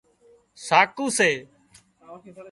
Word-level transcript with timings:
ساڪُو 0.65 1.05
سي 1.17 1.31